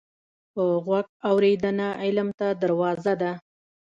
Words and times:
په 0.53 0.63
غوږ 0.85 1.07
اورېدنه 1.29 1.87
علم 2.01 2.29
ته 2.39 2.47
دروازه 2.61 3.13
ده 3.21 3.31